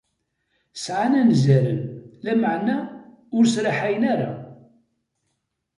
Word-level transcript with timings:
Sɛan 0.83 1.13
anzaren, 1.21 1.81
lameɛna 2.23 2.77
ur 3.35 3.43
sraḥayen 3.53 4.03
ara. 4.13 4.31